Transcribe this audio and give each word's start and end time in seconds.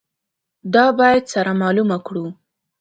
دا 0.73 0.85
باید 0.99 1.23
سره 1.33 1.51
معلومه 1.61 1.97
کړو. 2.07 2.25